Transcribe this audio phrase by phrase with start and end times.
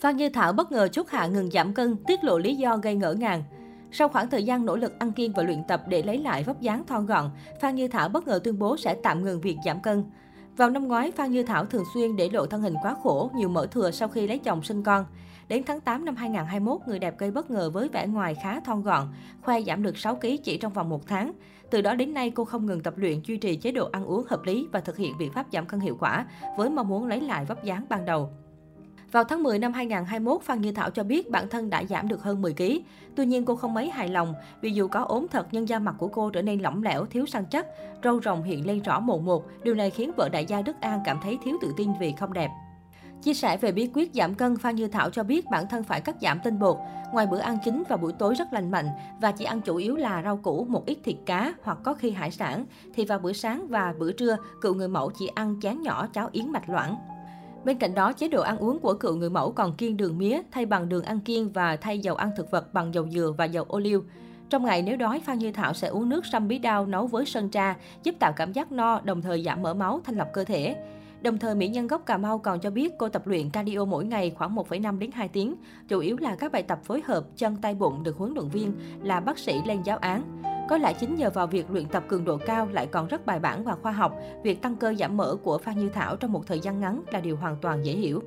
[0.00, 2.94] Phan Như Thảo bất ngờ chốt hạ ngừng giảm cân, tiết lộ lý do gây
[2.94, 3.42] ngỡ ngàng.
[3.92, 6.60] Sau khoảng thời gian nỗ lực ăn kiêng và luyện tập để lấy lại vóc
[6.60, 9.80] dáng thon gọn, Phan Như Thảo bất ngờ tuyên bố sẽ tạm ngừng việc giảm
[9.80, 10.04] cân.
[10.56, 13.48] Vào năm ngoái, Phan Như Thảo thường xuyên để lộ thân hình quá khổ, nhiều
[13.48, 15.04] mỡ thừa sau khi lấy chồng sinh con.
[15.48, 18.82] Đến tháng 8 năm 2021, người đẹp gây bất ngờ với vẻ ngoài khá thon
[18.82, 19.08] gọn,
[19.42, 21.32] khoe giảm được 6 kg chỉ trong vòng một tháng.
[21.70, 24.24] Từ đó đến nay, cô không ngừng tập luyện, duy trì chế độ ăn uống
[24.28, 26.26] hợp lý và thực hiện biện pháp giảm cân hiệu quả
[26.56, 28.30] với mong muốn lấy lại vóc dáng ban đầu.
[29.12, 32.22] Vào tháng 10 năm 2021, Phan Như Thảo cho biết bản thân đã giảm được
[32.22, 32.62] hơn 10 kg.
[33.14, 35.94] Tuy nhiên cô không mấy hài lòng vì dù có ốm thật nhưng da mặt
[35.98, 37.66] của cô trở nên lỏng lẻo, thiếu săn chắc,
[38.04, 39.46] râu rồng hiện lên rõ mồn một.
[39.62, 42.32] Điều này khiến vợ đại gia Đức An cảm thấy thiếu tự tin vì không
[42.32, 42.50] đẹp.
[43.22, 46.00] Chia sẻ về bí quyết giảm cân, Phan Như Thảo cho biết bản thân phải
[46.00, 46.76] cắt giảm tinh bột.
[47.12, 48.88] Ngoài bữa ăn chính và buổi tối rất lành mạnh
[49.20, 52.10] và chỉ ăn chủ yếu là rau củ, một ít thịt cá hoặc có khi
[52.10, 55.82] hải sản, thì vào bữa sáng và bữa trưa, cựu người mẫu chỉ ăn chén
[55.82, 56.96] nhỏ cháo yến mạch loãng.
[57.68, 60.40] Bên cạnh đó, chế độ ăn uống của cựu người mẫu còn kiêng đường mía
[60.50, 63.44] thay bằng đường ăn kiêng và thay dầu ăn thực vật bằng dầu dừa và
[63.44, 64.02] dầu ô liu.
[64.50, 67.26] Trong ngày nếu đói, Phan Như Thảo sẽ uống nước sâm bí đao nấu với
[67.26, 70.44] sơn tra, giúp tạo cảm giác no, đồng thời giảm mỡ máu, thanh lọc cơ
[70.44, 70.76] thể.
[71.22, 74.04] Đồng thời, mỹ nhân gốc Cà Mau còn cho biết cô tập luyện cardio mỗi
[74.04, 75.54] ngày khoảng 1,5 đến 2 tiếng,
[75.88, 78.72] chủ yếu là các bài tập phối hợp chân tay bụng được huấn luyện viên
[79.02, 80.42] là bác sĩ lên giáo án.
[80.68, 83.40] Có lẽ chính nhờ vào việc luyện tập cường độ cao lại còn rất bài
[83.40, 86.46] bản và khoa học, việc tăng cơ giảm mỡ của Phan Như Thảo trong một
[86.46, 88.22] thời gian ngắn là điều hoàn toàn dễ hiểu.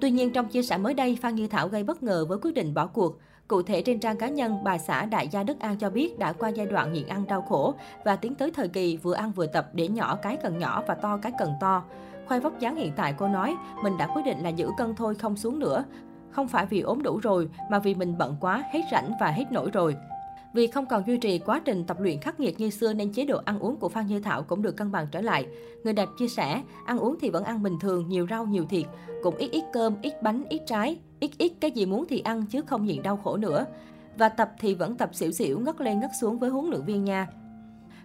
[0.00, 2.54] Tuy nhiên, trong chia sẻ mới đây, Phan Như Thảo gây bất ngờ với quyết
[2.54, 3.18] định bỏ cuộc.
[3.48, 6.32] Cụ thể trên trang cá nhân, bà xã Đại gia Đức An cho biết đã
[6.32, 9.46] qua giai đoạn nhịn ăn đau khổ và tiến tới thời kỳ vừa ăn vừa
[9.46, 11.84] tập để nhỏ cái cần nhỏ và to cái cần to.
[12.26, 15.14] Khoai vóc dáng hiện tại cô nói, mình đã quyết định là giữ cân thôi
[15.14, 15.84] không xuống nữa.
[16.30, 19.52] Không phải vì ốm đủ rồi, mà vì mình bận quá, hết rảnh và hết
[19.52, 19.96] nổi rồi.
[20.56, 23.24] Vì không còn duy trì quá trình tập luyện khắc nghiệt như xưa nên chế
[23.24, 25.46] độ ăn uống của Phan Như Thảo cũng được cân bằng trở lại.
[25.84, 28.86] Người đẹp chia sẻ, ăn uống thì vẫn ăn bình thường, nhiều rau, nhiều thịt,
[29.22, 32.46] cũng ít ít cơm, ít bánh, ít trái, ít ít cái gì muốn thì ăn
[32.46, 33.66] chứ không nhịn đau khổ nữa.
[34.18, 37.04] Và tập thì vẫn tập xỉu xỉu, ngất lên ngất xuống với huấn luyện viên
[37.04, 37.26] nha.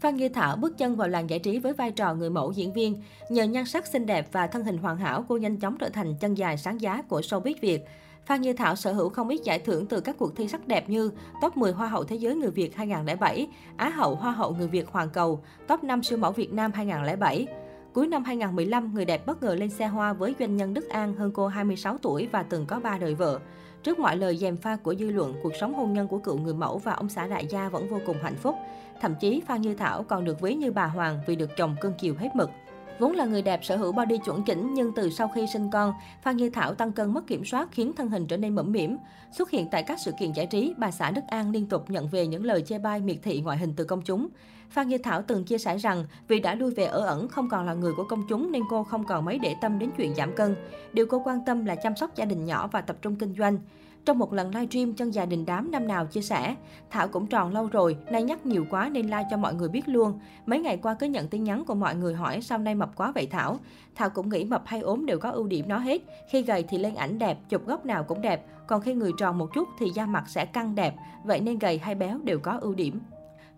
[0.00, 2.72] Phan Như Thảo bước chân vào làng giải trí với vai trò người mẫu diễn
[2.72, 3.02] viên.
[3.30, 6.14] Nhờ nhan sắc xinh đẹp và thân hình hoàn hảo, cô nhanh chóng trở thành
[6.20, 7.84] chân dài sáng giá của showbiz Việt.
[8.26, 10.88] Phan Như Thảo sở hữu không ít giải thưởng từ các cuộc thi sắc đẹp
[10.88, 14.68] như Top 10 Hoa hậu Thế giới Người Việt 2007, Á hậu Hoa hậu Người
[14.68, 17.46] Việt Hoàng cầu, Top 5 siêu mẫu Việt Nam 2007.
[17.92, 21.14] Cuối năm 2015, người đẹp bất ngờ lên xe hoa với doanh nhân Đức An
[21.14, 23.40] hơn cô 26 tuổi và từng có ba đời vợ.
[23.82, 26.54] Trước mọi lời dèm pha của dư luận, cuộc sống hôn nhân của cựu người
[26.54, 28.54] mẫu và ông xã đại gia vẫn vô cùng hạnh phúc.
[29.00, 31.92] Thậm chí Phan Như Thảo còn được ví như bà Hoàng vì được chồng cưng
[31.98, 32.50] chiều hết mực.
[32.98, 35.94] Vốn là người đẹp sở hữu body chuẩn chỉnh nhưng từ sau khi sinh con,
[36.22, 38.96] Phan Như Thảo tăng cân mất kiểm soát khiến thân hình trở nên mẫm mỉm.
[39.32, 42.08] Xuất hiện tại các sự kiện giải trí, bà xã Đức An liên tục nhận
[42.08, 44.28] về những lời chê bai miệt thị ngoại hình từ công chúng.
[44.70, 47.66] Phan Như Thảo từng chia sẻ rằng vì đã lui về ở ẩn không còn
[47.66, 50.34] là người của công chúng nên cô không còn mấy để tâm đến chuyện giảm
[50.36, 50.56] cân.
[50.92, 53.58] Điều cô quan tâm là chăm sóc gia đình nhỏ và tập trung kinh doanh.
[54.04, 56.54] Trong một lần livestream chân dài đình đám năm nào chia sẻ,
[56.90, 59.88] Thảo cũng tròn lâu rồi, nay nhắc nhiều quá nên like cho mọi người biết
[59.88, 60.18] luôn.
[60.46, 63.12] Mấy ngày qua cứ nhận tin nhắn của mọi người hỏi sao nay mập quá
[63.14, 63.58] vậy Thảo.
[63.94, 66.02] Thảo cũng nghĩ mập hay ốm đều có ưu điểm nó hết.
[66.30, 68.46] Khi gầy thì lên ảnh đẹp, chụp góc nào cũng đẹp.
[68.66, 70.94] Còn khi người tròn một chút thì da mặt sẽ căng đẹp.
[71.24, 73.00] Vậy nên gầy hay béo đều có ưu điểm.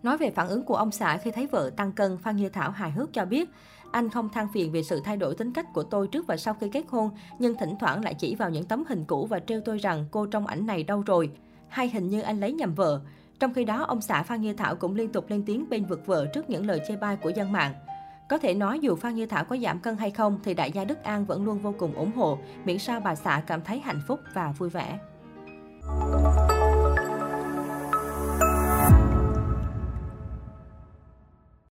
[0.03, 2.71] Nói về phản ứng của ông xã khi thấy vợ tăng cân, Phan Như Thảo
[2.71, 3.49] hài hước cho biết,
[3.91, 6.53] anh không than phiền về sự thay đổi tính cách của tôi trước và sau
[6.53, 7.09] khi kết hôn,
[7.39, 10.25] nhưng thỉnh thoảng lại chỉ vào những tấm hình cũ và trêu tôi rằng cô
[10.25, 11.31] trong ảnh này đâu rồi.
[11.67, 13.01] Hay hình như anh lấy nhầm vợ.
[13.39, 16.05] Trong khi đó, ông xã Phan Như Thảo cũng liên tục lên tiếng bên vực
[16.05, 17.73] vợ trước những lời chê bai của dân mạng.
[18.29, 20.83] Có thể nói dù Phan Như Thảo có giảm cân hay không thì đại gia
[20.85, 24.01] Đức An vẫn luôn vô cùng ủng hộ, miễn sao bà xã cảm thấy hạnh
[24.07, 24.99] phúc và vui vẻ.